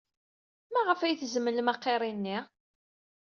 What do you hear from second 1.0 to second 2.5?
ay tzemlem aqirri-nni?